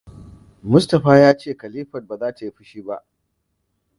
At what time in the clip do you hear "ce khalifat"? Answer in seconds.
1.37-2.07